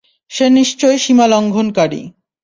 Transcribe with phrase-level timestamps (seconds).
[0.31, 2.01] সে নিশ্চয়ই সীমালংঘনকারী।